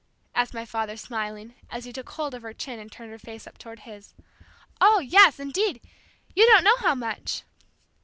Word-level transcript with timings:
asked 0.33 0.51
my 0.55 0.65
father 0.65 0.97
smiling, 0.97 1.53
as 1.69 1.85
he 1.85 1.93
took 1.93 2.09
hold 2.09 2.33
of 2.33 2.41
her 2.41 2.55
chin 2.55 2.79
and 2.79 2.91
turned 2.91 3.11
her 3.11 3.19
face 3.19 3.45
up 3.45 3.59
toward 3.59 3.81
his. 3.81 4.15
"Oh, 4.81 4.97
yes, 4.97 5.39
indeed; 5.39 5.79
you 6.35 6.47
don't 6.47 6.63
know 6.63 6.77
how 6.77 6.95
much!" 6.95 7.43